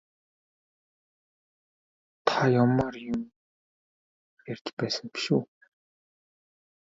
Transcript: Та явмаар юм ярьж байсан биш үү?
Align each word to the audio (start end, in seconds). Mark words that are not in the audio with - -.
Та 2.25 2.37
явмаар 2.61 2.95
юм 3.13 3.21
ярьж 4.51 4.65
байсан 4.79 5.05
биш 5.13 5.25
үү? 5.35 5.41